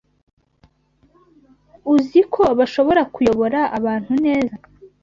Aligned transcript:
uzi 1.93 2.21
ko 2.33 2.43
bashobora 2.59 3.01
kuyobora 3.13 3.59
abantu 3.77 4.13
neza 4.25 4.55